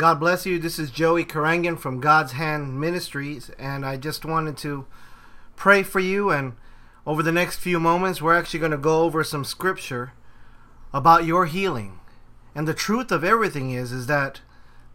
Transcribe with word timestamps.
God 0.00 0.18
bless 0.18 0.46
you. 0.46 0.58
This 0.58 0.78
is 0.78 0.90
Joey 0.90 1.26
Karangan 1.26 1.78
from 1.78 2.00
God's 2.00 2.32
Hand 2.32 2.80
Ministries, 2.80 3.50
and 3.58 3.84
I 3.84 3.98
just 3.98 4.24
wanted 4.24 4.56
to 4.56 4.86
pray 5.56 5.82
for 5.82 6.00
you. 6.00 6.30
And 6.30 6.54
over 7.06 7.22
the 7.22 7.30
next 7.30 7.58
few 7.58 7.78
moments, 7.78 8.22
we're 8.22 8.34
actually 8.34 8.60
going 8.60 8.72
to 8.72 8.78
go 8.78 9.02
over 9.02 9.22
some 9.22 9.44
scripture 9.44 10.14
about 10.94 11.26
your 11.26 11.44
healing. 11.44 12.00
And 12.54 12.66
the 12.66 12.72
truth 12.72 13.12
of 13.12 13.24
everything 13.24 13.72
is, 13.72 13.92
is 13.92 14.06
that 14.06 14.40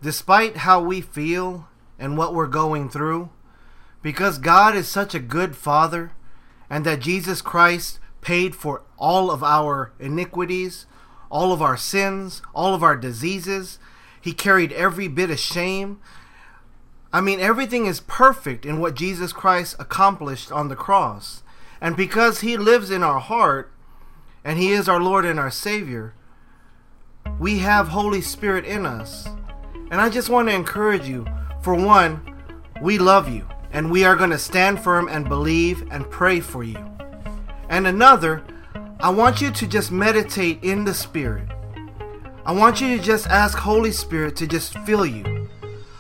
despite 0.02 0.58
how 0.58 0.82
we 0.82 1.02
feel 1.02 1.68
and 2.00 2.18
what 2.18 2.34
we're 2.34 2.48
going 2.48 2.90
through, 2.90 3.30
because 4.02 4.40
God 4.40 4.76
is 4.76 4.88
such 4.88 5.14
a 5.14 5.20
good 5.20 5.56
Father, 5.56 6.14
and 6.68 6.84
that 6.84 7.00
Jesus 7.00 7.44
Christ 7.44 8.00
paid 8.22 8.56
for 8.56 8.82
all 8.98 9.30
of 9.30 9.44
our 9.44 9.94
iniquities, 10.00 10.88
all 11.30 11.54
of 11.54 11.62
our 11.62 11.78
sins, 11.78 12.42
all 12.56 12.74
of 12.74 12.82
our 12.82 12.96
diseases. 12.96 13.78
He 14.26 14.34
carried 14.34 14.72
every 14.72 15.08
bit 15.08 15.30
of 15.30 15.40
shame. 15.40 16.00
I 17.14 17.22
mean, 17.22 17.40
everything 17.40 17.86
is 17.86 18.00
perfect 18.00 18.66
in 18.66 18.80
what 18.80 18.96
Jesus 18.96 19.32
Christ 19.32 19.76
accomplished 19.78 20.52
on 20.52 20.68
the 20.68 20.76
cross. 20.76 21.44
And 21.80 21.96
because 21.96 22.40
He 22.40 22.58
lives 22.58 22.90
in 22.90 23.04
our 23.04 23.20
heart, 23.20 23.72
and 24.44 24.58
He 24.58 24.72
is 24.72 24.90
our 24.90 25.00
Lord 25.00 25.26
and 25.26 25.40
our 25.40 25.52
Savior, 25.52 26.16
we 27.38 27.60
have 27.60 27.90
Holy 27.90 28.20
Spirit 28.20 28.66
in 28.66 28.88
us. 28.88 29.28
And 29.92 30.02
I 30.02 30.10
just 30.10 30.30
want 30.30 30.50
to 30.50 30.56
encourage 30.56 31.08
you 31.08 31.28
for 31.62 31.76
one, 31.76 32.20
we 32.82 32.98
love 32.98 33.30
you, 33.30 33.48
and 33.72 33.92
we 33.92 34.06
are 34.06 34.16
going 34.16 34.32
to 34.32 34.40
stand 34.40 34.84
firm 34.84 35.08
and 35.08 35.30
believe 35.30 35.88
and 35.92 36.10
pray 36.10 36.40
for 36.40 36.64
you. 36.64 36.84
And 37.70 37.86
another, 37.86 38.44
I 39.00 39.12
want 39.12 39.40
you 39.40 39.52
to 39.52 39.68
just 39.68 39.92
meditate 39.92 40.64
in 40.64 40.84
the 40.84 40.96
Spirit. 40.96 41.48
I 42.46 42.52
want 42.52 42.80
you 42.80 42.96
to 42.96 43.04
just 43.04 43.26
ask 43.26 43.58
Holy 43.58 43.92
Spirit 43.92 44.36
to 44.36 44.46
just 44.46 44.78
fill 44.86 45.04
you 45.04 45.50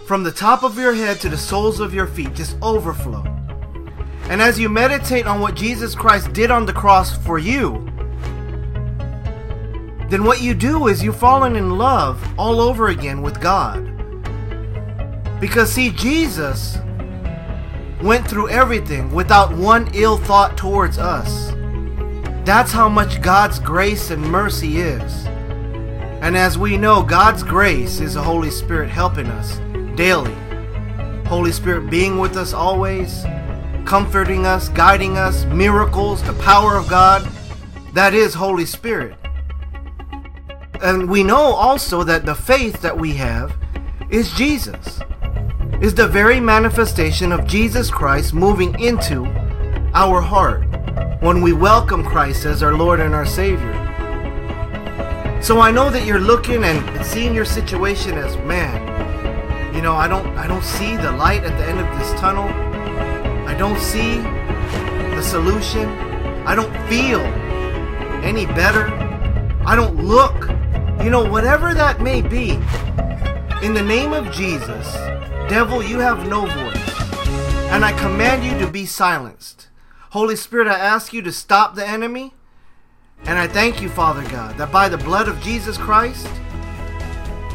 from 0.05 0.21
the 0.21 0.31
top 0.31 0.61
of 0.61 0.77
your 0.77 0.93
head 0.93 1.19
to 1.21 1.29
the 1.29 1.37
soles 1.37 1.79
of 1.79 1.91
your 1.91 2.05
feet, 2.05 2.35
just 2.35 2.55
overflow. 2.61 3.23
And 4.29 4.39
as 4.39 4.59
you 4.59 4.69
meditate 4.69 5.25
on 5.25 5.39
what 5.39 5.55
Jesus 5.55 5.95
Christ 5.95 6.33
did 6.33 6.51
on 6.51 6.67
the 6.67 6.73
cross 6.73 7.17
for 7.17 7.39
you, 7.39 7.83
then 10.09 10.23
what 10.23 10.43
you 10.43 10.53
do 10.53 10.87
is 10.87 11.03
you've 11.03 11.17
fallen 11.17 11.55
in 11.55 11.79
love 11.79 12.23
all 12.37 12.61
over 12.61 12.89
again 12.89 13.23
with 13.23 13.41
God. 13.41 13.83
Because, 15.41 15.71
see, 15.71 15.89
Jesus 15.89 16.77
went 18.03 18.27
through 18.27 18.49
everything 18.49 19.11
without 19.11 19.51
one 19.51 19.89
ill 19.95 20.17
thought 20.17 20.55
towards 20.57 20.99
us. 20.99 21.49
That's 22.45 22.71
how 22.71 22.87
much 22.87 23.23
God's 23.23 23.57
grace 23.57 24.11
and 24.11 24.21
mercy 24.21 24.77
is. 24.77 25.27
And 26.25 26.35
as 26.35 26.57
we 26.57 26.75
know, 26.75 27.03
God's 27.03 27.43
grace 27.43 27.99
is 27.99 28.15
the 28.15 28.23
Holy 28.23 28.49
Spirit 28.49 28.89
helping 28.89 29.27
us 29.27 29.59
daily. 29.95 30.33
Holy 31.27 31.51
Spirit 31.51 31.87
being 31.91 32.17
with 32.17 32.35
us 32.35 32.51
always, 32.51 33.23
comforting 33.85 34.43
us, 34.47 34.69
guiding 34.69 35.19
us, 35.19 35.45
miracles, 35.45 36.23
the 36.23 36.33
power 36.41 36.77
of 36.77 36.89
God. 36.89 37.29
That 37.93 38.15
is 38.15 38.33
Holy 38.33 38.65
Spirit. 38.65 39.15
And 40.81 41.07
we 41.07 41.21
know 41.21 41.37
also 41.37 42.03
that 42.03 42.25
the 42.25 42.33
faith 42.33 42.81
that 42.81 42.97
we 42.97 43.13
have 43.13 43.55
is 44.09 44.33
Jesus, 44.33 45.01
is 45.79 45.93
the 45.93 46.07
very 46.07 46.39
manifestation 46.39 47.31
of 47.31 47.45
Jesus 47.45 47.91
Christ 47.91 48.33
moving 48.33 48.79
into 48.79 49.27
our 49.93 50.21
heart 50.21 50.63
when 51.21 51.43
we 51.43 51.53
welcome 51.53 52.03
Christ 52.03 52.45
as 52.45 52.63
our 52.63 52.73
Lord 52.73 52.99
and 52.99 53.13
our 53.13 53.27
Savior. 53.27 53.84
So 55.45 55.59
I 55.59 55.69
know 55.69 55.91
that 55.91 56.07
you're 56.07 56.19
looking 56.19 56.63
and 56.63 57.05
seeing 57.05 57.35
your 57.35 57.45
situation 57.45 58.17
as 58.17 58.35
man. 58.47 59.75
You 59.75 59.83
know, 59.83 59.93
I 59.93 60.07
don't 60.07 60.25
I 60.35 60.47
don't 60.47 60.63
see 60.63 60.97
the 60.97 61.11
light 61.11 61.43
at 61.43 61.55
the 61.59 61.65
end 61.65 61.79
of 61.79 61.99
this 61.99 62.19
tunnel. 62.19 62.45
I 63.47 63.53
don't 63.53 63.79
see 63.79 64.15
the 65.13 65.21
solution. 65.21 65.87
I 66.47 66.55
don't 66.55 66.75
feel 66.89 67.19
any 68.25 68.47
better. 68.47 68.87
I 69.67 69.75
don't 69.75 70.03
look. 70.03 70.49
You 71.03 71.11
know, 71.11 71.29
whatever 71.29 71.75
that 71.75 72.01
may 72.01 72.23
be. 72.23 72.53
In 73.61 73.75
the 73.75 73.83
name 73.83 74.13
of 74.13 74.31
Jesus, 74.31 74.95
devil, 75.47 75.83
you 75.83 75.99
have 75.99 76.27
no 76.27 76.47
voice. 76.47 77.11
And 77.69 77.85
I 77.85 77.93
command 77.99 78.43
you 78.43 78.57
to 78.65 78.71
be 78.71 78.87
silenced. 78.87 79.67
Holy 80.09 80.37
Spirit, 80.37 80.67
I 80.67 80.79
ask 80.79 81.13
you 81.13 81.21
to 81.21 81.31
stop 81.31 81.75
the 81.75 81.87
enemy. 81.87 82.33
And 83.23 83.39
I 83.39 83.47
thank 83.47 83.81
you, 83.81 83.89
Father 83.89 84.23
God, 84.29 84.57
that 84.57 84.71
by 84.71 84.87
the 84.89 84.97
blood 84.97 85.27
of 85.27 85.41
Jesus 85.41 85.77
Christ, 85.77 86.27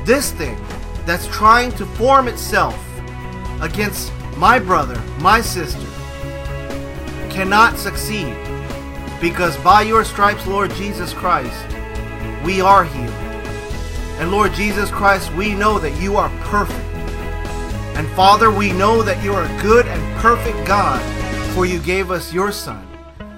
this 0.04 0.32
thing 0.32 0.58
that's 1.06 1.26
trying 1.28 1.70
to 1.72 1.86
form 1.86 2.26
itself 2.26 2.78
against 3.60 4.12
my 4.36 4.58
brother, 4.58 5.00
my 5.20 5.40
sister, 5.40 5.86
cannot 7.30 7.78
succeed. 7.78 8.36
Because 9.20 9.56
by 9.58 9.82
your 9.82 10.04
stripes, 10.04 10.46
Lord 10.46 10.70
Jesus 10.72 11.12
Christ, 11.12 11.64
we 12.44 12.60
are 12.60 12.84
healed. 12.84 13.10
And 14.18 14.30
Lord 14.30 14.52
Jesus 14.54 14.90
Christ, 14.90 15.32
we 15.34 15.54
know 15.54 15.78
that 15.78 16.00
you 16.00 16.16
are 16.16 16.30
perfect. 16.40 16.78
And 17.96 18.08
Father, 18.10 18.50
we 18.50 18.72
know 18.72 19.02
that 19.02 19.22
you 19.22 19.32
are 19.34 19.44
a 19.44 19.62
good 19.62 19.86
and 19.86 20.20
perfect 20.20 20.66
God 20.66 21.00
for 21.54 21.66
you 21.66 21.80
gave 21.80 22.10
us 22.10 22.32
your 22.32 22.52
Son, 22.52 22.86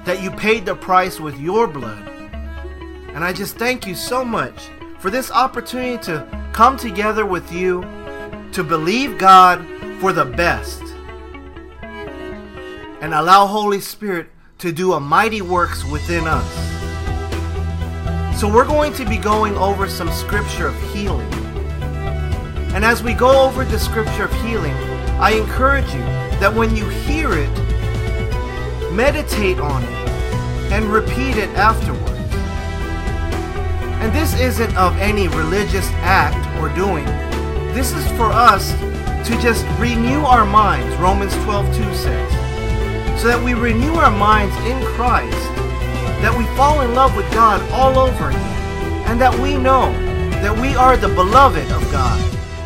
that 0.05 0.23
you 0.23 0.31
paid 0.31 0.67
the 0.67 0.75
price 0.75 1.19
with 1.19 1.39
your 1.41 1.67
blood. 1.67 2.12
And 3.15 3.25
I 3.25 3.33
just 3.33 3.57
thank 3.57 3.87
you 3.87 3.95
so 3.95 4.25
much 4.25 4.69
for 4.99 5.11
this 5.11 5.31
opportunity 5.31 6.03
to 6.05 6.27
come 6.53 6.77
together 6.77 7.27
with 7.27 7.53
you 7.53 7.83
to 8.53 8.63
believe 8.63 9.19
God 9.19 9.67
for 10.01 10.13
the 10.13 10.25
best 10.25 10.83
and 13.03 13.13
allow 13.15 13.47
Holy 13.47 13.81
Spirit 13.81 14.29
to 14.59 14.73
do 14.73 14.93
a 14.93 15.01
mighty 15.01 15.43
works 15.43 15.85
within 15.85 16.25
us. 16.27 16.73
So 18.41 18.53
we're 18.53 18.67
going 18.67 18.93
to 18.95 19.05
be 19.05 19.19
going 19.19 19.57
over 19.57 19.89
some 19.89 20.11
scripture 20.13 20.69
of 20.69 20.93
healing. 20.93 21.33
And 22.75 22.85
as 22.85 23.03
we 23.03 23.13
go 23.13 23.45
over 23.45 23.65
the 23.65 23.79
scripture 23.79 24.25
of 24.25 24.33
healing, 24.43 24.75
I 25.21 25.33
encourage 25.33 25.93
you 25.93 26.01
that 26.41 26.55
when 26.55 26.75
you 26.75 26.89
hear 26.89 27.33
it, 27.33 27.51
meditate 28.93 29.59
on 29.59 29.83
it, 29.83 30.09
and 30.73 30.87
repeat 30.87 31.37
it 31.37 31.51
afterwards. 31.51 32.12
And 34.03 34.13
this 34.13 34.35
isn't 34.41 34.77
of 34.77 34.97
any 34.99 35.29
religious 35.29 35.87
act 36.01 36.45
or 36.61 36.69
doing. 36.75 37.05
This 37.73 37.93
is 37.93 38.05
for 38.17 38.27
us 38.27 38.73
to 39.29 39.41
just 39.41 39.65
renew 39.79 40.23
our 40.23 40.45
minds, 40.45 40.93
Romans 40.97 41.33
12 41.45 41.67
2 41.77 41.95
says. 41.95 42.33
So 43.23 43.29
that 43.29 43.41
we 43.41 43.55
renew 43.55 43.95
our 43.95 44.11
minds 44.11 44.57
in 44.67 44.85
Christ, 44.97 45.47
that 46.21 46.37
we 46.37 46.45
fall 46.57 46.81
in 46.81 46.97
love 46.97 47.15
with 47.15 47.31
God 47.31 47.63
all 47.71 47.97
over 47.97 48.31
again, 48.31 49.07
and 49.07 49.21
that 49.21 49.39
we 49.39 49.57
know 49.57 49.93
that 50.43 50.61
we 50.61 50.75
are 50.75 50.97
the 50.97 51.07
beloved 51.07 51.71
of 51.71 51.83
God, 51.93 52.21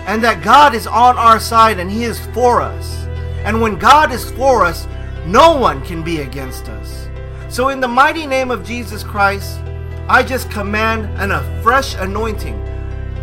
and 0.07 0.25
that 0.25 0.43
God 0.43 0.75
is 0.75 0.87
on 0.87 1.19
our 1.19 1.39
side 1.39 1.79
and 1.79 1.91
He 1.91 2.05
is 2.05 2.19
for 2.29 2.63
us. 2.63 3.05
And 3.45 3.61
when 3.61 3.77
God 3.77 4.11
is 4.11 4.31
for 4.31 4.65
us, 4.65 4.89
no 5.27 5.55
one 5.55 5.85
can 5.85 6.03
be 6.03 6.23
against 6.23 6.71
us. 6.71 7.11
So, 7.51 7.69
in 7.69 7.81
the 7.81 7.89
mighty 7.89 8.27
name 8.27 8.51
of 8.51 8.65
Jesus 8.65 9.03
Christ, 9.03 9.61
I 10.09 10.23
just 10.23 10.53
command 10.53 11.07
an, 11.21 11.33
a 11.33 11.63
fresh 11.65 11.97
anointing 11.97 12.63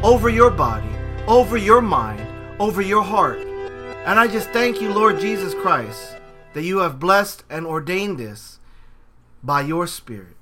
over 0.03 0.27
your 0.27 0.51
body, 0.51 0.93
over 1.27 1.55
your 1.55 1.81
mind, 1.81 2.27
over 2.59 2.81
your 2.81 3.01
heart. 3.01 3.39
And 4.05 4.19
I 4.19 4.27
just 4.27 4.49
thank 4.49 4.81
you, 4.81 4.91
Lord 4.91 5.17
Jesus 5.17 5.53
Christ, 5.53 6.17
that 6.51 6.63
you 6.63 6.79
have 6.79 6.99
blessed 6.99 7.45
and 7.49 7.65
ordained 7.65 8.17
this 8.17 8.59
by 9.41 9.61
your 9.61 9.87
Spirit. 9.87 10.35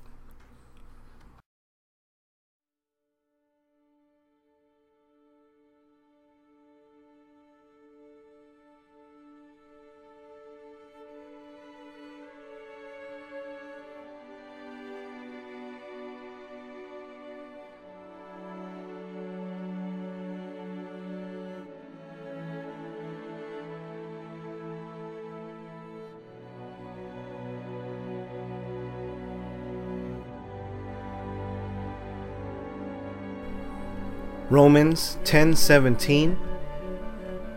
Romans 34.52 35.16
10:17 35.24 36.36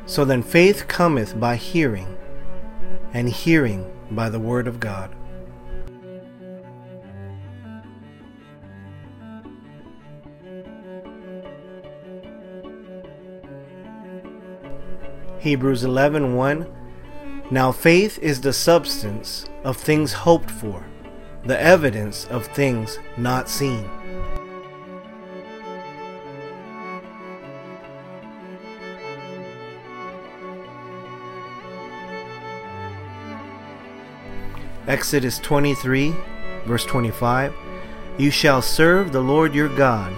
So 0.06 0.24
then 0.24 0.42
faith 0.42 0.88
cometh 0.88 1.38
by 1.38 1.58
hearing 1.58 2.16
and 3.14 3.28
hearing 3.28 3.92
by 4.12 4.30
the 4.30 4.40
word 4.40 4.66
of 4.66 4.80
God. 4.80 5.14
Hebrews 15.40 15.84
11 15.84 16.34
1. 16.34 16.66
Now 17.52 17.74
faith 17.74 18.18
is 18.20 18.40
the 18.40 18.54
substance 18.54 19.50
of 19.66 19.76
things 19.76 20.14
hoped 20.14 20.50
for, 20.50 20.86
the 21.44 21.62
evidence 21.62 22.26
of 22.28 22.48
things 22.48 23.00
not 23.18 23.50
seen. 23.50 23.90
Exodus 34.88 35.40
23, 35.40 36.14
verse 36.68 36.86
25 36.86 37.52
You 38.20 38.30
shall 38.30 38.62
serve 38.62 39.12
the 39.12 39.20
Lord 39.20 39.56
your 39.56 39.76
God. 39.76 40.14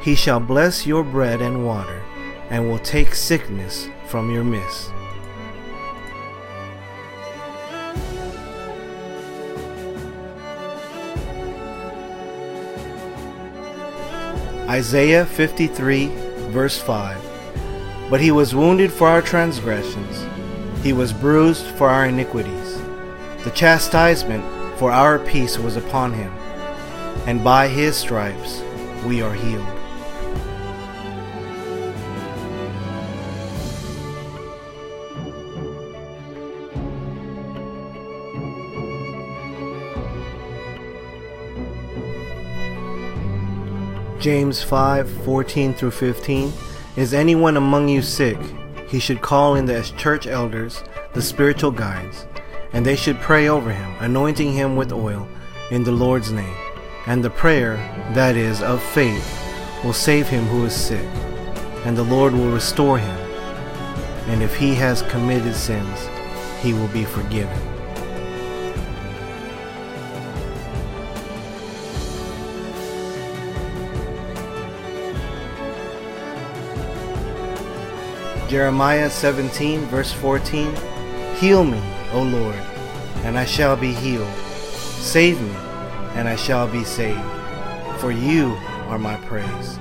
He 0.00 0.14
shall 0.14 0.40
bless 0.40 0.86
your 0.86 1.04
bread 1.04 1.42
and 1.42 1.66
water, 1.66 2.02
and 2.48 2.66
will 2.66 2.78
take 2.78 3.14
sickness 3.14 3.90
from 4.06 4.30
your 4.30 4.42
midst. 4.42 4.90
Isaiah 14.66 15.26
53, 15.26 16.06
verse 16.52 16.80
5 16.80 18.08
But 18.08 18.22
he 18.22 18.30
was 18.30 18.54
wounded 18.54 18.90
for 18.90 19.08
our 19.08 19.20
transgressions, 19.20 20.24
he 20.82 20.94
was 20.94 21.12
bruised 21.12 21.66
for 21.76 21.90
our 21.90 22.06
iniquities. 22.06 22.65
The 23.46 23.52
chastisement 23.52 24.44
for 24.76 24.90
our 24.90 25.20
peace 25.20 25.56
was 25.56 25.76
upon 25.76 26.12
him, 26.12 26.32
and 27.28 27.44
by 27.44 27.68
his 27.68 27.96
stripes 27.96 28.60
we 29.06 29.22
are 29.22 29.32
healed. 29.32 29.64
James 44.18 44.60
5 44.60 45.08
14 45.24 45.72
through 45.72 45.92
15. 45.92 46.52
Is 46.96 47.14
anyone 47.14 47.56
among 47.56 47.88
you 47.88 48.02
sick? 48.02 48.38
He 48.88 48.98
should 48.98 49.22
call 49.22 49.54
in 49.54 49.66
the 49.66 49.84
church 49.96 50.26
elders, 50.26 50.82
the 51.12 51.22
spiritual 51.22 51.70
guides 51.70 52.26
and 52.76 52.84
they 52.84 52.94
should 52.94 53.18
pray 53.20 53.48
over 53.48 53.72
him, 53.72 53.90
anointing 54.00 54.52
him 54.52 54.76
with 54.76 54.92
oil 54.92 55.26
in 55.70 55.82
the 55.82 55.90
Lord's 55.90 56.30
name. 56.30 56.54
And 57.06 57.24
the 57.24 57.30
prayer, 57.30 57.76
that 58.12 58.36
is, 58.36 58.60
of 58.60 58.82
faith, 58.82 59.26
will 59.82 59.94
save 59.94 60.28
him 60.28 60.44
who 60.44 60.66
is 60.66 60.74
sick, 60.74 61.08
and 61.86 61.96
the 61.96 62.02
Lord 62.02 62.34
will 62.34 62.50
restore 62.50 62.98
him. 62.98 63.16
And 64.28 64.42
if 64.42 64.54
he 64.54 64.74
has 64.74 65.00
committed 65.00 65.54
sins, 65.54 66.06
he 66.60 66.74
will 66.74 66.88
be 66.88 67.06
forgiven. 67.06 67.56
Jeremiah 78.50 79.08
17, 79.08 79.80
verse 79.86 80.12
14 80.12 80.76
Heal 81.36 81.64
me, 81.64 81.80
O 82.16 82.22
Lord, 82.22 82.54
and 83.26 83.38
I 83.38 83.44
shall 83.44 83.76
be 83.76 83.92
healed. 83.92 84.34
Save 84.38 85.38
me, 85.38 85.54
and 86.14 86.26
I 86.26 86.34
shall 86.34 86.66
be 86.66 86.82
saved, 86.82 87.20
for 87.98 88.10
you 88.10 88.56
are 88.88 88.98
my 88.98 89.16
praise. 89.26 89.78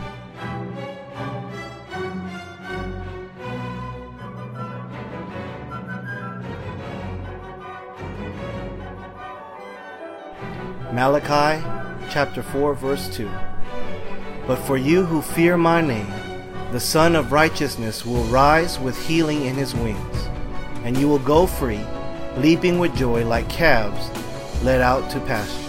Malachi 10.92 11.64
chapter 12.10 12.44
4 12.44 12.74
verse 12.74 13.08
2 13.16 13.32
But 14.46 14.58
for 14.58 14.76
you 14.76 15.06
who 15.06 15.22
fear 15.22 15.56
my 15.56 15.80
name 15.80 16.12
the 16.74 16.82
Sun 16.82 17.16
of 17.16 17.32
Righteousness 17.32 18.06
will 18.06 18.26
rise 18.26 18.78
with 18.78 19.08
healing 19.08 19.46
in 19.46 19.56
his 19.56 19.74
wings 19.74 20.28
and 20.84 20.98
you 20.98 21.08
will 21.08 21.20
go 21.20 21.48
free, 21.48 21.82
leaping 22.38 22.80
with 22.80 22.96
joy 22.96 23.26
like 23.26 23.48
calves 23.50 24.10
led 24.64 24.82
out 24.82 25.10
to 25.12 25.20
pasture. 25.22 25.62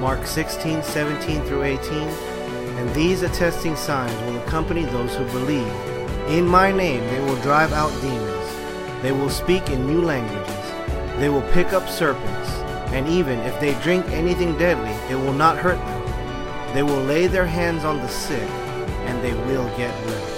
Mark 0.00 0.26
16, 0.26 0.82
17 0.82 1.42
through 1.42 1.64
18. 1.64 1.92
And 2.78 2.88
these 2.94 3.22
attesting 3.22 3.74
signs 3.74 4.14
will 4.22 4.38
accompany 4.42 4.84
those 4.84 5.14
who 5.16 5.24
believe. 5.26 5.66
In 6.28 6.46
my 6.46 6.70
name 6.70 7.04
they 7.06 7.20
will 7.20 7.40
drive 7.42 7.72
out 7.72 7.90
demons. 8.00 9.02
They 9.02 9.12
will 9.12 9.30
speak 9.30 9.70
in 9.70 9.86
new 9.86 10.02
languages. 10.02 10.54
They 11.18 11.28
will 11.28 11.42
pick 11.52 11.72
up 11.72 11.88
serpents 11.88 12.50
and 12.92 13.06
even 13.06 13.38
if 13.40 13.58
they 13.60 13.74
drink 13.82 14.06
anything 14.06 14.56
deadly, 14.56 14.90
it 15.10 15.16
will 15.16 15.34
not 15.34 15.58
hurt 15.58 15.78
them. 15.78 15.97
They 16.74 16.82
will 16.82 17.02
lay 17.02 17.26
their 17.26 17.46
hands 17.46 17.84
on 17.84 17.98
the 17.98 18.08
sick, 18.08 18.48
and 19.06 19.22
they 19.22 19.32
will 19.32 19.68
get 19.76 19.94
well. 20.06 20.34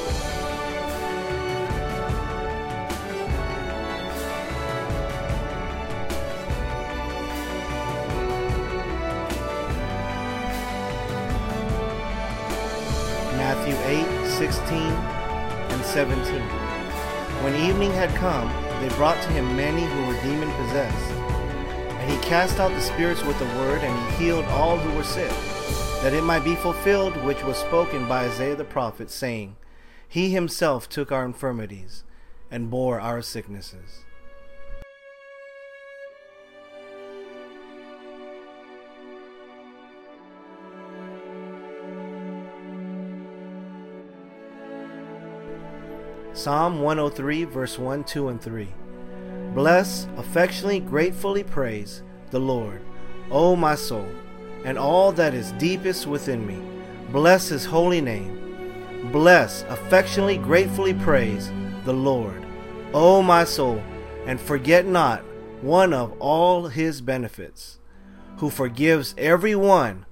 Matthew 13.36 13.74
8, 13.74 14.28
16, 14.38 14.76
and 14.76 15.84
17. 15.84 16.40
When 17.42 17.54
evening 17.56 17.92
had 17.92 18.10
come, 18.16 18.48
they 18.80 18.88
brought 18.96 19.20
to 19.22 19.28
him 19.30 19.56
many 19.56 19.84
who 19.84 20.06
were 20.06 20.22
demon 20.22 20.50
possessed 20.52 21.20
and 22.00 22.10
he 22.10 22.16
cast 22.26 22.58
out 22.58 22.70
the 22.70 22.80
spirits 22.80 23.22
with 23.22 23.38
the 23.38 23.44
word, 23.44 23.82
and 23.82 24.12
he 24.12 24.24
healed 24.24 24.44
all 24.46 24.78
who 24.78 24.96
were 24.96 25.04
sick, 25.04 25.30
that 26.02 26.14
it 26.14 26.24
might 26.24 26.44
be 26.44 26.54
fulfilled 26.54 27.14
which 27.24 27.44
was 27.44 27.58
spoken 27.58 28.08
by 28.08 28.24
Isaiah 28.24 28.56
the 28.56 28.64
prophet, 28.64 29.10
saying, 29.10 29.56
He 30.08 30.30
himself 30.30 30.88
took 30.88 31.12
our 31.12 31.26
infirmities 31.26 32.04
and 32.50 32.70
bore 32.70 32.98
our 32.98 33.20
sicknesses. 33.20 34.04
Psalm 46.32 46.80
103, 46.80 47.44
verse 47.44 47.78
1, 47.78 48.04
2, 48.04 48.28
and 48.28 48.40
3. 48.40 48.68
Bless, 49.52 50.08
affectionately, 50.16 50.80
gratefully 50.80 51.44
praise 51.44 52.02
the 52.30 52.40
Lord, 52.40 52.80
O 53.30 53.54
my 53.54 53.74
soul, 53.74 54.08
and 54.64 54.78
all 54.78 55.12
that 55.12 55.34
is 55.34 55.52
deepest 55.52 56.06
within 56.06 56.46
me. 56.46 56.60
Bless 57.12 57.48
his 57.48 57.64
holy 57.64 58.00
name. 58.00 58.36
Bless, 59.12 59.62
affectionately, 59.62 60.36
gratefully 60.36 60.94
praise 60.94 61.50
the 61.84 61.92
Lord, 61.92 62.44
O 62.92 63.22
my 63.22 63.44
soul, 63.44 63.82
and 64.26 64.40
forget 64.40 64.86
not 64.86 65.24
one 65.62 65.92
of 65.92 66.12
all 66.20 66.68
his 66.68 67.00
benefits, 67.00 67.78
who 68.38 68.50
forgives 68.50 69.14
every 69.18 69.54
one 69.54 70.06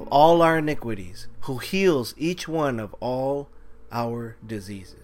of 0.00 0.08
all 0.08 0.42
our 0.42 0.58
iniquities, 0.58 1.28
who 1.42 1.58
heals 1.58 2.14
each 2.16 2.48
one 2.48 2.80
of 2.80 2.94
all 3.00 3.48
our 3.90 4.36
diseases. 4.46 5.01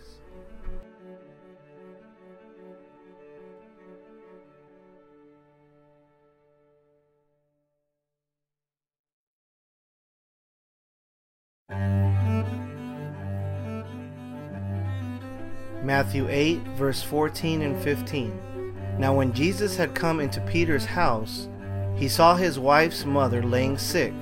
Matthew 15.89 16.29
8, 16.29 16.59
verse 16.77 17.01
14 17.01 17.63
and 17.63 17.83
15. 17.83 18.99
Now, 18.99 19.17
when 19.17 19.33
Jesus 19.33 19.75
had 19.75 19.95
come 19.95 20.21
into 20.21 20.39
Peter's 20.43 20.85
house, 20.85 21.49
he 21.97 22.09
saw 22.09 22.35
his 22.35 22.59
wife's 22.59 23.07
mother 23.07 23.43
laying 23.43 23.79
sick 23.79 24.13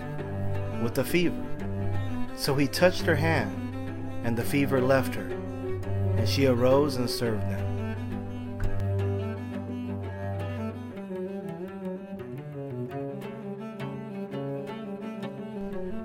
with 0.81 0.97
a 0.99 1.05
fever. 1.05 1.45
So 2.37 2.55
he 2.55 2.69
touched 2.69 3.03
her 3.03 3.17
hand, 3.17 3.53
and 4.23 4.37
the 4.37 4.45
fever 4.45 4.81
left 4.81 5.17
her, 5.17 5.25
and 6.17 6.29
she 6.29 6.47
arose 6.47 6.95
and 6.95 7.11
served 7.11 7.43
them. 7.43 7.97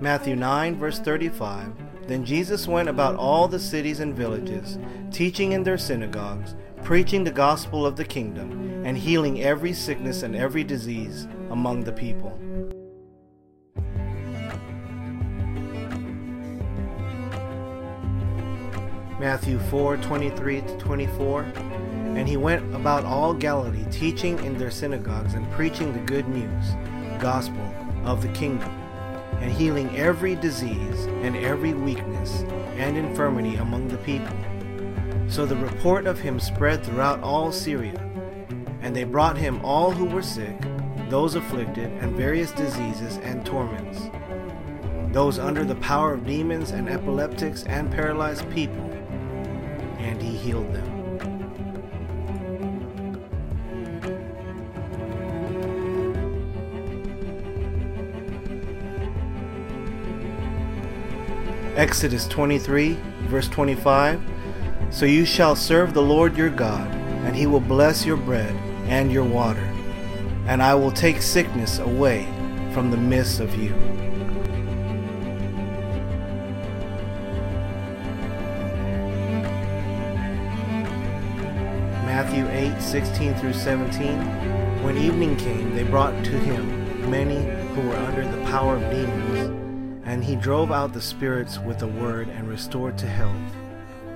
Matthew 0.02 0.36
9, 0.36 0.76
verse 0.78 0.98
35. 0.98 1.91
Then 2.12 2.26
Jesus 2.26 2.68
went 2.68 2.90
about 2.90 3.16
all 3.16 3.48
the 3.48 3.58
cities 3.58 4.02
and 4.02 4.14
villages, 4.14 4.78
teaching 5.12 5.54
in 5.54 5.64
their 5.64 5.78
synagogues, 5.78 6.56
preaching 6.84 7.24
the 7.24 7.32
gospel 7.32 7.86
of 7.86 7.96
the 7.96 8.04
kingdom, 8.04 8.84
and 8.86 8.98
healing 8.98 9.42
every 9.42 9.72
sickness 9.72 10.22
and 10.22 10.36
every 10.36 10.66
disease 10.66 11.30
among 11.52 11.86
the 11.86 11.94
people. 11.94 12.38
Matthew 19.18 19.58
4 19.70 19.96
23 19.96 20.62
to 20.64 20.78
24. 20.80 21.44
And 21.44 22.28
he 22.28 22.36
went 22.36 22.76
about 22.76 23.06
all 23.06 23.34
Galilee, 23.34 23.86
teaching 23.90 24.38
in 24.44 24.58
their 24.58 24.70
synagogues 24.70 25.36
and 25.36 25.50
preaching 25.54 25.94
the 25.94 26.00
good 26.00 26.28
news, 26.28 26.72
gospel 27.22 27.74
of 28.04 28.22
the 28.22 28.28
kingdom, 28.34 28.81
and 29.42 29.52
healing 29.52 29.98
every 29.98 30.36
disease 30.36 31.06
and 31.24 31.36
every 31.36 31.74
weakness 31.74 32.44
and 32.78 32.96
infirmity 32.96 33.56
among 33.56 33.88
the 33.88 33.98
people. 33.98 34.36
So 35.28 35.46
the 35.46 35.56
report 35.56 36.06
of 36.06 36.20
him 36.20 36.40
spread 36.40 36.84
throughout 36.84 37.22
all 37.24 37.52
Syria, 37.52 38.00
and 38.82 38.96
they 38.96 39.04
brought 39.04 39.38
him 39.38 39.60
all 39.66 39.92
who 39.92 40.06
were 40.06 40.22
sick, 40.22 40.56
those 41.10 41.36
afflicted, 41.36 41.92
and 42.02 42.16
various 42.16 42.52
diseases 42.52 43.18
and 43.24 43.46
torments, 43.46 44.10
those 45.14 45.40
under 45.40 45.64
the 45.64 45.76
power 45.76 46.14
of 46.14 46.26
demons 46.26 46.72
and 46.72 46.88
epileptics 46.88 47.64
and 47.64 47.92
paralyzed 47.92 48.50
people, 48.52 48.90
and 50.00 50.22
he 50.22 50.38
healed 50.38 50.72
them. 50.74 51.01
Exodus 61.82 62.28
23, 62.28 62.96
verse 63.22 63.48
25 63.48 64.22
So 64.92 65.08
you 65.08 65.26
shall 65.26 65.56
serve 65.56 65.96
the 65.96 66.02
Lord 66.04 66.38
your 66.38 66.52
God, 66.52 66.88
and 67.26 67.36
he 67.36 67.48
will 67.48 67.60
bless 67.60 68.06
your 68.06 68.18
bread 68.18 68.56
and 68.86 69.12
your 69.12 69.24
water, 69.24 69.68
and 70.46 70.62
I 70.62 70.76
will 70.76 70.92
take 70.92 71.24
sickness 71.24 71.80
away 71.80 72.28
from 72.72 72.92
the 72.92 72.98
midst 72.98 73.40
of 73.40 73.56
you. 73.56 73.72
Matthew 82.06 82.48
8, 82.48 82.80
16 82.80 83.34
through 83.40 83.54
17. 83.54 84.84
When 84.84 85.00
evening 85.00 85.36
came, 85.36 85.74
they 85.74 85.84
brought 85.84 86.14
to 86.26 86.40
him 86.42 87.10
many 87.10 87.44
who 87.74 87.82
were 87.88 87.96
under 87.96 88.24
the 88.28 88.46
power 88.46 88.76
of 88.76 88.82
demons 88.92 89.61
and 90.12 90.26
he 90.26 90.36
drove 90.36 90.74
out 90.74 90.92
the 90.92 91.00
spirits 91.00 91.58
with 91.58 91.82
a 91.84 91.88
word 91.88 92.28
and 92.28 92.46
restored 92.50 92.98
to 92.98 93.08
health 93.08 93.56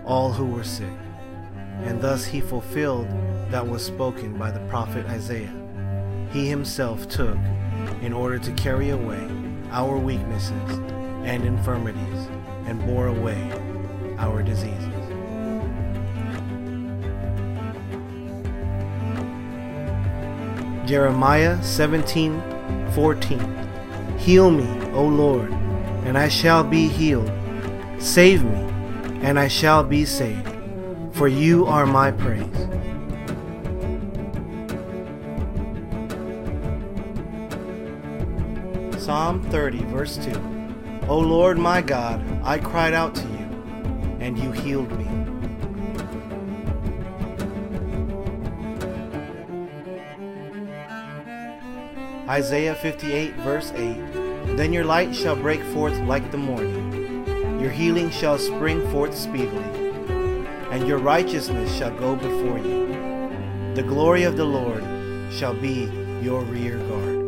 all 0.03 0.29
who 0.29 0.45
were 0.45 0.61
sick. 0.61 0.91
And 1.83 2.01
thus 2.01 2.25
he 2.25 2.41
fulfilled 2.41 3.07
that 3.49 3.65
was 3.65 3.81
spoken 3.81 4.37
by 4.37 4.51
the 4.51 4.59
prophet 4.67 5.05
Isaiah. 5.05 5.55
He 6.33 6.49
himself 6.49 7.07
took, 7.07 7.37
in 8.01 8.11
order 8.11 8.37
to 8.37 8.51
carry 8.51 8.89
away 8.89 9.25
our 9.71 9.97
weaknesses 9.97 10.69
and 11.23 11.45
infirmities, 11.45 12.27
and 12.65 12.85
bore 12.85 13.07
away 13.07 13.49
our 14.17 14.43
diseases. 14.43 14.91
Jeremiah 20.85 21.63
17 21.63 22.91
14. 22.91 24.17
Heal 24.17 24.51
me, 24.51 24.91
O 24.91 25.05
Lord 25.05 25.55
and 26.05 26.17
I 26.17 26.27
shall 26.27 26.63
be 26.63 26.87
healed. 26.87 27.31
Save 27.97 28.43
me, 28.43 28.59
and 29.21 29.39
I 29.39 29.47
shall 29.47 29.83
be 29.83 30.05
saved, 30.05 30.55
for 31.11 31.27
you 31.27 31.65
are 31.65 31.87
my 31.87 32.11
praise. 32.11 32.45
Psalm 39.03 39.41
30, 39.49 39.83
verse 39.85 40.17
2 40.17 40.31
O 41.07 41.19
Lord 41.19 41.57
my 41.57 41.81
God, 41.81 42.23
I 42.43 42.59
cried 42.59 42.93
out 42.93 43.15
to 43.15 43.23
you, 43.23 44.17
and 44.19 44.37
you 44.37 44.51
healed 44.51 44.91
me. 44.91 45.05
Isaiah 52.29 52.75
58, 52.75 53.33
verse 53.35 53.71
8 53.75 54.24
then 54.57 54.71
your 54.71 54.85
light 54.85 55.13
shall 55.13 55.35
break 55.35 55.61
forth 55.73 55.97
like 56.01 56.31
the 56.31 56.37
morning, 56.37 57.59
your 57.59 57.71
healing 57.71 58.09
shall 58.09 58.37
spring 58.37 58.85
forth 58.91 59.15
speedily, 59.15 59.63
and 60.71 60.87
your 60.87 60.97
righteousness 60.97 61.75
shall 61.75 61.91
go 61.97 62.15
before 62.15 62.57
you. 62.59 62.85
The 63.75 63.83
glory 63.83 64.23
of 64.23 64.37
the 64.37 64.45
Lord 64.45 64.83
shall 65.31 65.53
be 65.53 65.89
your 66.21 66.41
rear 66.43 66.77
guard. 66.77 67.24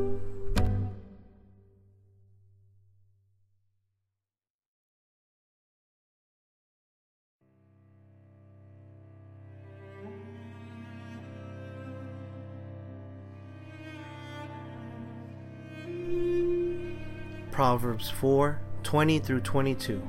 Proverbs 17.67 18.09
4 18.09 18.62
20 18.83 19.19
through 19.19 19.41
22. 19.41 20.01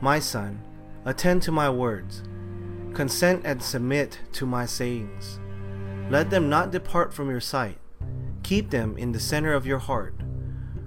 My 0.00 0.18
son, 0.18 0.60
attend 1.04 1.40
to 1.42 1.52
my 1.52 1.70
words, 1.70 2.24
consent 2.94 3.42
and 3.44 3.62
submit 3.62 4.18
to 4.32 4.44
my 4.44 4.66
sayings. 4.66 5.38
Let 6.10 6.30
them 6.30 6.48
not 6.48 6.72
depart 6.72 7.14
from 7.14 7.30
your 7.30 7.38
sight, 7.38 7.78
keep 8.42 8.70
them 8.70 8.98
in 8.98 9.12
the 9.12 9.20
center 9.20 9.54
of 9.54 9.68
your 9.68 9.78
heart, 9.78 10.16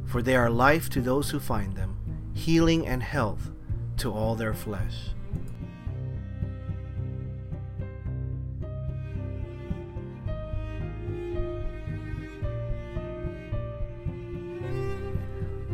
for 0.05 0.21
they 0.21 0.35
are 0.35 0.49
life 0.49 0.89
to 0.89 0.99
those 0.99 1.29
who 1.29 1.39
find 1.39 1.73
them, 1.77 1.95
healing 2.33 2.85
and 2.85 3.01
health 3.01 3.51
to 3.99 4.11
all 4.11 4.35
their 4.35 4.53
flesh. 4.53 5.11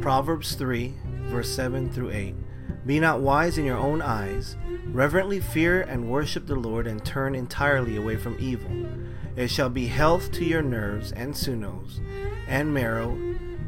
Proverbs 0.01 0.55
3, 0.55 0.93
verse 1.23 1.49
7 1.49 1.91
through 1.91 2.11
8. 2.11 2.35
Be 2.85 3.01
not 3.01 3.19
wise 3.19 3.57
in 3.57 3.65
your 3.65 3.77
own 3.77 4.01
eyes. 4.01 4.55
Reverently 4.85 5.41
fear 5.41 5.81
and 5.81 6.09
worship 6.09 6.47
the 6.47 6.55
Lord, 6.55 6.87
and 6.87 7.03
turn 7.03 7.35
entirely 7.35 7.97
away 7.97 8.15
from 8.15 8.37
evil. 8.39 8.71
It 9.35 9.49
shall 9.49 9.69
be 9.69 9.87
health 9.87 10.31
to 10.33 10.45
your 10.45 10.61
nerves 10.61 11.11
and 11.11 11.35
sinews, 11.35 11.99
and 12.47 12.73
marrow 12.73 13.17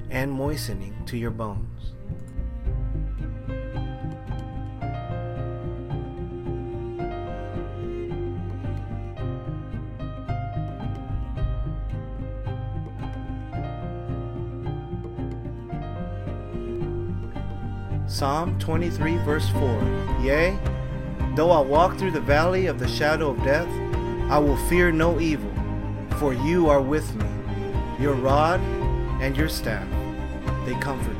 and 0.10 0.32
moistening 0.32 0.96
to 1.08 1.18
your 1.18 1.32
bones. 1.32 1.94
Psalm 18.12 18.60
23, 18.60 19.16
verse 19.20 19.48
4 19.52 20.20
Yea, 20.22 20.60
though 21.34 21.50
I 21.50 21.62
walk 21.62 21.98
through 21.98 22.12
the 22.12 22.20
valley 22.20 22.66
of 22.66 22.78
the 22.78 22.88
shadow 22.88 23.30
of 23.30 23.42
death, 23.42 23.70
I 24.30 24.38
will 24.38 24.58
fear 24.68 24.92
no 24.92 25.22
evil, 25.22 25.50
for 26.20 26.34
you 26.34 26.70
are 26.70 26.82
with 26.82 27.16
me. 27.16 27.26
Your 28.02 28.16
rod 28.16 28.60
and 29.22 29.36
your 29.38 29.48
staff, 29.48 29.88
they 30.66 30.74
comfort 30.76 31.14
me. 31.14 31.20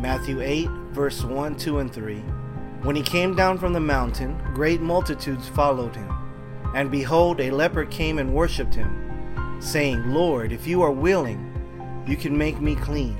Matthew 0.00 0.40
8, 0.40 0.68
verse 0.92 1.24
1, 1.24 1.56
2, 1.56 1.78
and 1.80 1.92
3. 1.92 2.22
When 2.84 2.96
he 2.96 3.02
came 3.02 3.34
down 3.34 3.56
from 3.56 3.72
the 3.72 3.80
mountain, 3.80 4.38
great 4.52 4.82
multitudes 4.82 5.48
followed 5.48 5.96
him. 5.96 6.12
And 6.74 6.90
behold, 6.90 7.40
a 7.40 7.50
leper 7.50 7.86
came 7.86 8.18
and 8.18 8.34
worshipped 8.34 8.74
him, 8.74 9.58
saying, 9.58 10.12
Lord, 10.12 10.52
if 10.52 10.66
you 10.66 10.82
are 10.82 10.90
willing, 10.90 11.50
you 12.06 12.14
can 12.14 12.36
make 12.36 12.60
me 12.60 12.74
clean. 12.74 13.16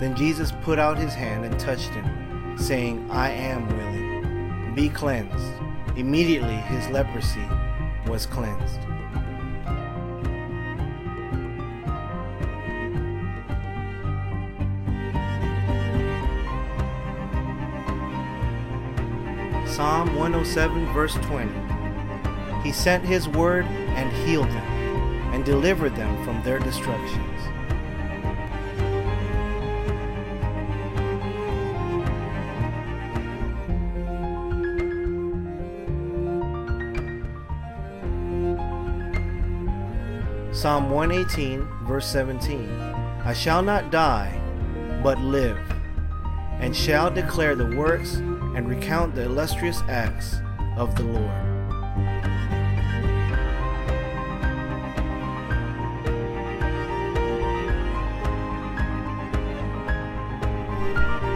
Then 0.00 0.16
Jesus 0.16 0.52
put 0.62 0.80
out 0.80 0.98
his 0.98 1.14
hand 1.14 1.44
and 1.44 1.60
touched 1.60 1.90
him, 1.90 2.58
saying, 2.58 3.08
I 3.08 3.30
am 3.30 3.68
willing. 3.68 4.74
Be 4.74 4.88
cleansed. 4.88 5.52
Immediately 5.96 6.56
his 6.56 6.88
leprosy 6.88 7.46
was 8.08 8.26
cleansed. 8.26 8.80
Psalm 19.78 20.16
107, 20.16 20.92
verse 20.92 21.14
20. 21.14 21.52
He 22.64 22.72
sent 22.72 23.04
his 23.04 23.28
word 23.28 23.64
and 23.64 24.12
healed 24.26 24.48
them, 24.48 25.32
and 25.32 25.44
delivered 25.44 25.94
them 25.94 26.24
from 26.24 26.42
their 26.42 26.58
destructions. 26.58 27.40
Psalm 40.50 40.90
118, 40.90 41.60
verse 41.86 42.08
17 42.08 42.68
I 43.24 43.32
shall 43.32 43.62
not 43.62 43.92
die, 43.92 44.40
but 45.04 45.20
live, 45.20 45.56
and 46.58 46.74
shall 46.74 47.12
declare 47.12 47.54
the 47.54 47.76
works 47.76 48.20
and 48.58 48.68
recount 48.68 49.14
the 49.14 49.22
illustrious 49.22 49.82
acts 49.88 50.40
of 50.76 50.96
the 50.96 51.04
Lord. 51.04 51.30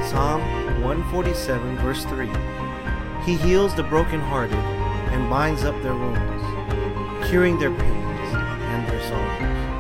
Psalm 0.05 0.43
147, 0.83 1.77
verse 1.77 2.05
3 2.07 2.29
He 3.25 3.37
heals 3.37 3.73
the 3.77 3.85
brokenhearted 3.85 4.59
and 5.15 5.31
binds 5.31 5.63
up 5.63 5.81
their 5.81 5.95
wounds, 5.95 7.31
curing 7.31 7.57
their 7.57 7.71
pains 7.71 8.35
and 8.35 8.89
their 8.89 9.01
sorrows. 9.09 9.72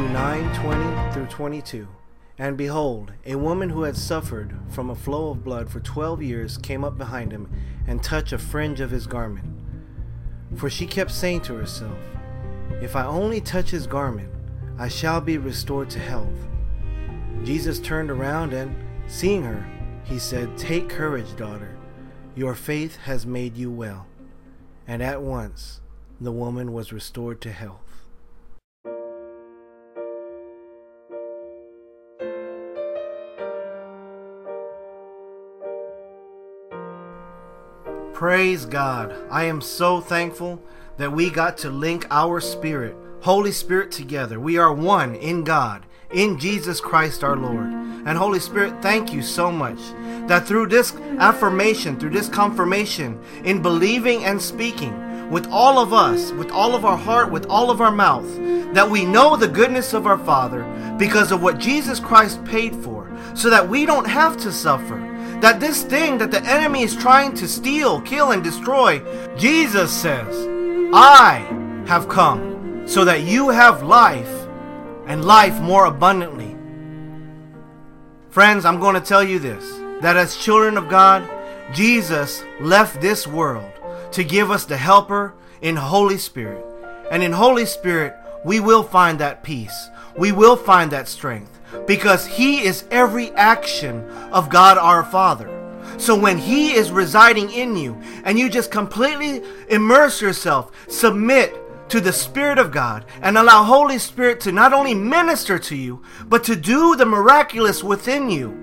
Matthew 0.00 0.14
9 0.14 0.54
20 0.62 1.12
through 1.12 1.26
22. 1.26 1.88
And 2.38 2.56
behold, 2.56 3.12
a 3.26 3.34
woman 3.34 3.68
who 3.68 3.82
had 3.82 3.98
suffered 3.98 4.56
from 4.70 4.88
a 4.88 4.94
flow 4.94 5.28
of 5.28 5.44
blood 5.44 5.68
for 5.68 5.80
twelve 5.80 6.22
years 6.22 6.56
came 6.56 6.84
up 6.84 6.96
behind 6.96 7.32
him 7.32 7.50
and 7.86 8.02
touched 8.02 8.32
a 8.32 8.38
fringe 8.38 8.80
of 8.80 8.90
his 8.90 9.06
garment. 9.06 9.44
For 10.56 10.70
she 10.70 10.86
kept 10.86 11.10
saying 11.10 11.42
to 11.42 11.54
herself, 11.54 11.98
If 12.80 12.96
I 12.96 13.04
only 13.04 13.42
touch 13.42 13.68
his 13.68 13.86
garment, 13.86 14.32
I 14.78 14.88
shall 14.88 15.20
be 15.20 15.36
restored 15.36 15.90
to 15.90 15.98
health. 15.98 16.48
Jesus 17.44 17.78
turned 17.78 18.10
around 18.10 18.54
and, 18.54 18.74
seeing 19.06 19.42
her, 19.42 19.66
he 20.04 20.18
said, 20.18 20.56
Take 20.56 20.88
courage, 20.88 21.36
daughter. 21.36 21.76
Your 22.34 22.54
faith 22.54 22.96
has 23.02 23.26
made 23.26 23.54
you 23.54 23.70
well. 23.70 24.06
And 24.88 25.02
at 25.02 25.20
once 25.20 25.82
the 26.18 26.32
woman 26.32 26.72
was 26.72 26.90
restored 26.90 27.42
to 27.42 27.52
health. 27.52 27.89
Praise 38.20 38.66
God. 38.66 39.14
I 39.30 39.44
am 39.44 39.62
so 39.62 40.02
thankful 40.02 40.62
that 40.98 41.10
we 41.10 41.30
got 41.30 41.56
to 41.56 41.70
link 41.70 42.06
our 42.10 42.38
spirit, 42.38 42.94
Holy 43.22 43.50
Spirit, 43.50 43.90
together. 43.90 44.38
We 44.38 44.58
are 44.58 44.74
one 44.74 45.14
in 45.14 45.42
God, 45.42 45.86
in 46.12 46.38
Jesus 46.38 46.82
Christ 46.82 47.24
our 47.24 47.34
Lord. 47.34 47.68
And 47.68 48.18
Holy 48.18 48.38
Spirit, 48.38 48.82
thank 48.82 49.14
you 49.14 49.22
so 49.22 49.50
much 49.50 49.78
that 50.28 50.46
through 50.46 50.66
this 50.66 50.92
affirmation, 51.16 51.98
through 51.98 52.10
this 52.10 52.28
confirmation, 52.28 53.18
in 53.42 53.62
believing 53.62 54.22
and 54.26 54.42
speaking, 54.42 55.30
with 55.30 55.46
all 55.46 55.78
of 55.78 55.94
us, 55.94 56.30
with 56.32 56.50
all 56.50 56.74
of 56.74 56.84
our 56.84 56.98
heart, 56.98 57.32
with 57.32 57.46
all 57.46 57.70
of 57.70 57.80
our 57.80 57.90
mouth, 57.90 58.28
that 58.74 58.90
we 58.90 59.06
know 59.06 59.34
the 59.34 59.48
goodness 59.48 59.94
of 59.94 60.06
our 60.06 60.18
Father 60.18 60.62
because 60.98 61.32
of 61.32 61.42
what 61.42 61.56
Jesus 61.56 61.98
Christ 61.98 62.44
paid 62.44 62.76
for, 62.76 63.10
so 63.34 63.48
that 63.48 63.66
we 63.66 63.86
don't 63.86 64.06
have 64.06 64.36
to 64.42 64.52
suffer 64.52 65.09
that 65.40 65.60
this 65.60 65.82
thing 65.82 66.18
that 66.18 66.30
the 66.30 66.44
enemy 66.44 66.82
is 66.82 66.94
trying 66.94 67.34
to 67.34 67.48
steal, 67.48 68.00
kill, 68.02 68.32
and 68.32 68.44
destroy, 68.44 69.00
Jesus 69.36 69.90
says, 69.90 70.48
I 70.92 71.38
have 71.86 72.08
come 72.08 72.86
so 72.86 73.04
that 73.04 73.22
you 73.22 73.48
have 73.48 73.82
life 73.82 74.46
and 75.06 75.24
life 75.24 75.60
more 75.60 75.86
abundantly. 75.86 76.56
Friends, 78.28 78.64
I'm 78.64 78.80
going 78.80 78.94
to 78.94 79.00
tell 79.00 79.24
you 79.24 79.38
this 79.38 79.78
that 80.00 80.16
as 80.16 80.36
children 80.36 80.78
of 80.78 80.88
God, 80.88 81.28
Jesus 81.74 82.42
left 82.60 83.00
this 83.00 83.26
world 83.26 83.70
to 84.12 84.24
give 84.24 84.50
us 84.50 84.64
the 84.64 84.76
helper 84.76 85.34
in 85.60 85.76
Holy 85.76 86.16
Spirit. 86.16 86.64
And 87.10 87.22
in 87.22 87.32
Holy 87.32 87.66
Spirit, 87.66 88.16
we 88.44 88.60
will 88.60 88.82
find 88.82 89.18
that 89.18 89.42
peace. 89.42 89.88
We 90.16 90.32
will 90.32 90.56
find 90.56 90.90
that 90.90 91.06
strength 91.06 91.59
because 91.86 92.26
He 92.26 92.62
is 92.62 92.84
every 92.90 93.30
action 93.32 94.08
of 94.32 94.50
God 94.50 94.78
our 94.78 95.04
Father. 95.04 95.48
So 95.98 96.18
when 96.18 96.38
He 96.38 96.72
is 96.72 96.90
residing 96.90 97.50
in 97.50 97.76
you 97.76 98.00
and 98.24 98.38
you 98.38 98.48
just 98.48 98.70
completely 98.70 99.42
immerse 99.68 100.20
yourself, 100.22 100.70
submit 100.88 101.56
to 101.90 102.00
the 102.00 102.12
Spirit 102.12 102.58
of 102.58 102.70
God, 102.70 103.04
and 103.20 103.36
allow 103.36 103.64
Holy 103.64 103.98
Spirit 103.98 104.40
to 104.40 104.52
not 104.52 104.72
only 104.72 104.94
minister 104.94 105.58
to 105.58 105.76
you, 105.76 106.00
but 106.26 106.44
to 106.44 106.54
do 106.54 106.94
the 106.94 107.04
miraculous 107.04 107.82
within 107.82 108.30
you. 108.30 108.56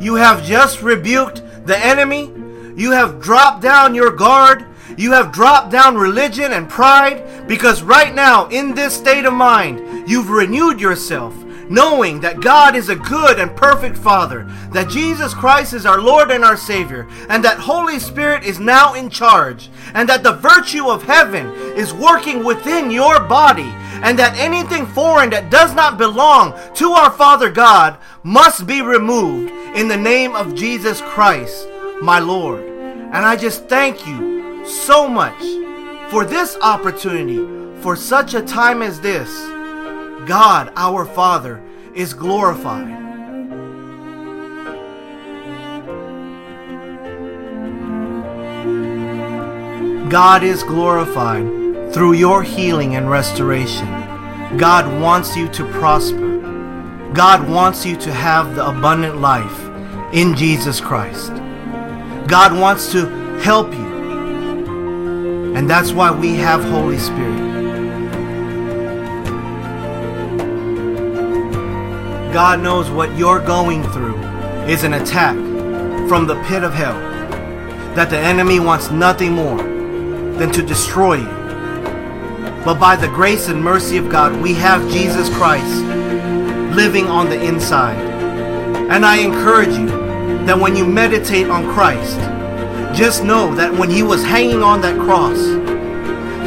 You 0.00 0.14
have 0.14 0.44
just 0.44 0.80
rebuked 0.82 1.42
the 1.66 1.76
enemy. 1.76 2.32
You 2.78 2.92
have 2.92 3.20
dropped 3.20 3.60
down 3.60 3.96
your 3.96 4.12
guard. 4.12 4.64
You 4.96 5.10
have 5.10 5.32
dropped 5.32 5.72
down 5.72 5.96
religion 5.96 6.52
and 6.52 6.68
pride 6.68 7.46
because 7.48 7.82
right 7.82 8.14
now, 8.14 8.46
in 8.46 8.72
this 8.72 8.96
state 8.96 9.24
of 9.24 9.34
mind, 9.34 10.08
you've 10.08 10.30
renewed 10.30 10.80
yourself, 10.80 11.34
knowing 11.68 12.20
that 12.20 12.40
God 12.40 12.76
is 12.76 12.88
a 12.88 12.94
good 12.94 13.40
and 13.40 13.54
perfect 13.56 13.98
Father, 13.98 14.44
that 14.72 14.88
Jesus 14.88 15.34
Christ 15.34 15.72
is 15.72 15.86
our 15.86 16.00
Lord 16.00 16.30
and 16.30 16.44
our 16.44 16.56
Savior, 16.56 17.08
and 17.28 17.44
that 17.44 17.58
Holy 17.58 17.98
Spirit 17.98 18.44
is 18.44 18.60
now 18.60 18.94
in 18.94 19.10
charge, 19.10 19.70
and 19.94 20.08
that 20.08 20.22
the 20.22 20.34
virtue 20.34 20.88
of 20.88 21.02
heaven 21.02 21.48
is 21.76 21.92
working 21.92 22.44
within 22.44 22.92
your 22.92 23.18
body, 23.20 23.70
and 24.02 24.16
that 24.20 24.38
anything 24.38 24.86
foreign 24.86 25.30
that 25.30 25.50
does 25.50 25.74
not 25.74 25.98
belong 25.98 26.58
to 26.74 26.92
our 26.92 27.10
Father 27.10 27.50
God 27.50 27.98
must 28.22 28.68
be 28.68 28.82
removed 28.82 29.50
in 29.76 29.88
the 29.88 29.96
name 29.96 30.36
of 30.36 30.54
Jesus 30.54 31.00
Christ, 31.00 31.68
my 32.02 32.18
Lord. 32.18 32.64
And 32.64 33.24
I 33.24 33.36
just 33.36 33.68
thank 33.68 34.06
you 34.06 34.66
so 34.66 35.08
much 35.08 35.40
for 36.10 36.24
this 36.24 36.56
opportunity, 36.62 37.44
for 37.82 37.96
such 37.96 38.34
a 38.34 38.42
time 38.42 38.82
as 38.82 39.00
this. 39.00 39.28
God, 40.28 40.72
our 40.76 41.06
Father, 41.06 41.62
is 41.94 42.14
glorified. 42.14 42.96
God 50.10 50.42
is 50.42 50.62
glorified 50.62 51.92
through 51.92 52.14
your 52.14 52.42
healing 52.42 52.96
and 52.96 53.10
restoration. 53.10 53.86
God 54.56 55.00
wants 55.00 55.36
you 55.36 55.48
to 55.48 55.64
prosper. 55.72 56.38
God 57.12 57.48
wants 57.48 57.84
you 57.84 57.96
to 57.96 58.12
have 58.12 58.54
the 58.54 58.66
abundant 58.66 59.20
life 59.20 59.60
in 60.14 60.34
Jesus 60.34 60.80
Christ. 60.80 61.32
God 62.28 62.52
wants 62.58 62.92
to 62.92 63.06
help 63.38 63.72
you. 63.72 63.88
And 65.56 65.68
that's 65.68 65.92
why 65.92 66.10
we 66.10 66.34
have 66.34 66.62
Holy 66.62 66.98
Spirit. 66.98 67.38
God 72.30 72.60
knows 72.60 72.90
what 72.90 73.16
you're 73.16 73.40
going 73.40 73.82
through 73.82 74.18
is 74.68 74.84
an 74.84 74.92
attack 74.92 75.36
from 76.06 76.26
the 76.26 76.34
pit 76.44 76.62
of 76.64 76.74
hell. 76.74 77.00
That 77.94 78.10
the 78.10 78.18
enemy 78.18 78.60
wants 78.60 78.90
nothing 78.90 79.32
more 79.32 79.56
than 79.56 80.52
to 80.52 80.62
destroy 80.62 81.14
you. 81.14 81.38
But 82.62 82.78
by 82.78 82.94
the 82.96 83.08
grace 83.08 83.48
and 83.48 83.64
mercy 83.64 83.96
of 83.96 84.10
God, 84.10 84.38
we 84.42 84.52
have 84.52 84.86
Jesus 84.90 85.34
Christ 85.34 85.82
living 86.76 87.06
on 87.06 87.30
the 87.30 87.42
inside. 87.42 87.96
And 88.90 89.06
I 89.06 89.16
encourage 89.16 89.74
you 89.78 90.07
that 90.48 90.58
when 90.58 90.74
you 90.74 90.86
meditate 90.86 91.48
on 91.48 91.62
Christ, 91.74 92.16
just 92.98 93.22
know 93.22 93.54
that 93.54 93.70
when 93.70 93.90
he 93.90 94.02
was 94.02 94.24
hanging 94.24 94.62
on 94.62 94.80
that 94.80 94.98
cross, 94.98 95.36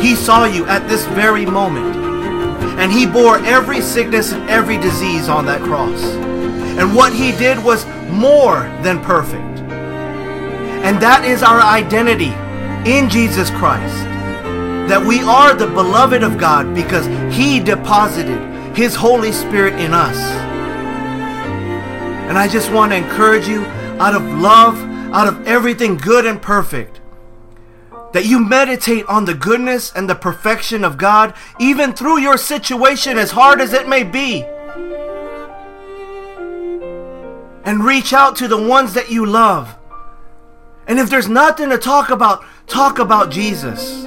he 0.04 0.16
saw 0.16 0.46
you 0.46 0.66
at 0.66 0.90
this 0.90 1.06
very 1.10 1.46
moment. 1.46 1.96
And 2.80 2.92
he 2.92 3.06
bore 3.06 3.38
every 3.46 3.80
sickness 3.80 4.32
and 4.32 4.50
every 4.50 4.78
disease 4.78 5.30
on 5.30 5.46
that 5.46 5.62
cross. 5.62 6.02
And 6.02 6.96
what 6.96 7.14
he 7.14 7.32
did 7.34 7.64
was 7.64 7.86
more 8.10 8.62
than 8.82 9.00
perfect. 9.04 9.60
And 10.84 11.00
that 11.00 11.24
is 11.24 11.44
our 11.44 11.62
identity 11.62 12.34
in 12.90 13.08
Jesus 13.08 13.52
Christ. 13.52 13.94
That 14.90 15.06
we 15.06 15.22
are 15.22 15.54
the 15.54 15.68
beloved 15.68 16.24
of 16.24 16.40
God 16.40 16.74
because 16.74 17.06
he 17.32 17.60
deposited 17.60 18.76
his 18.76 18.96
Holy 18.96 19.32
Spirit 19.32 19.76
in 19.76 19.94
us. 19.94 20.18
And 22.28 22.36
I 22.36 22.48
just 22.48 22.72
want 22.72 22.94
to 22.94 22.98
encourage 22.98 23.48
you 23.48 23.64
out 24.02 24.16
of 24.16 24.24
love, 24.24 24.78
out 25.14 25.28
of 25.28 25.48
everything 25.48 25.96
good 25.98 26.26
and 26.26 26.42
perfect, 26.42 27.00
that 28.14 28.26
you 28.26 28.40
meditate 28.44 29.06
on 29.06 29.26
the 29.26 29.34
goodness 29.34 29.92
and 29.94 30.10
the 30.10 30.16
perfection 30.16 30.84
of 30.84 30.98
God, 30.98 31.34
even 31.60 31.94
through 31.94 32.20
your 32.20 32.38
situation, 32.38 33.18
as 33.18 33.32
hard 33.32 33.62
as 33.62 33.74
it 33.74 33.88
may 33.88 34.04
be. 34.04 34.46
and 37.64 37.84
reach 37.84 38.14
out 38.14 38.36
to 38.38 38.48
the 38.48 38.62
ones 38.62 38.94
that 38.94 39.12
you 39.12 39.26
love. 39.26 39.78
And 40.88 41.00
if 41.00 41.10
there's 41.10 41.30
nothing 41.30 41.70
to 41.70 41.78
talk 41.78 42.10
about, 42.10 42.44
talk 42.68 43.00
about 43.00 43.32
Jesus. 43.32 44.06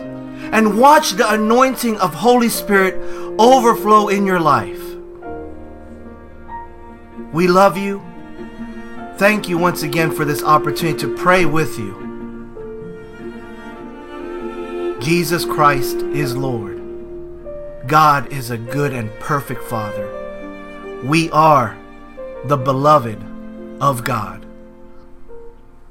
And 0.53 0.79
watch 0.79 1.13
the 1.13 1.33
anointing 1.33 1.99
of 1.99 2.15
Holy 2.15 2.49
Spirit 2.49 2.95
overflow 3.39 4.09
in 4.09 4.27
your 4.27 4.41
life. 4.41 4.83
We 7.33 7.49
love 7.49 7.77
you. 7.77 8.03
Thank 9.17 9.49
you 9.49 9.59
once 9.59 9.83
again 9.83 10.11
for 10.11 10.25
this 10.25 10.43
opportunity 10.43 10.99
to 10.99 11.15
pray 11.15 11.45
with 11.45 11.79
you. 11.79 12.05
Jesus 15.01 15.45
Christ 15.45 15.97
is 15.97 16.37
Lord. 16.37 16.81
God 17.87 18.33
is 18.33 18.51
a 18.51 18.59
good 18.59 18.93
and 18.93 19.11
perfect 19.21 19.63
Father. 19.65 21.03
We 21.05 21.31
are 21.31 21.77
the 22.47 22.57
beloved 22.57 23.23
of 23.81 24.05
God. 24.05 24.47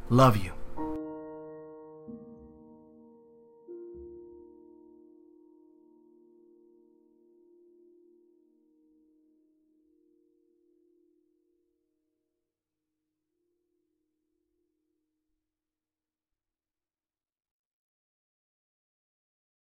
Love 0.10 0.38
you. 0.38 0.53